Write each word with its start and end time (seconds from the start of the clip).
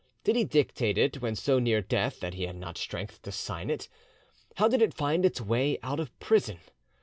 Did 0.23 0.35
he 0.35 0.45
dictate 0.45 0.97
it 0.97 1.21
when 1.21 1.35
so 1.35 1.59
near 1.59 1.79
death 1.79 2.21
that 2.21 2.33
he 2.33 2.45
had 2.47 2.55
not 2.55 2.75
strength 2.79 3.21
to 3.21 3.31
sign 3.31 3.69
it? 3.69 3.87
How 4.55 4.67
did 4.67 4.81
it 4.81 4.95
find 4.95 5.23
its 5.23 5.39
way 5.39 5.77
out 5.83 5.99
of 5.99 6.19
prison? 6.19 6.57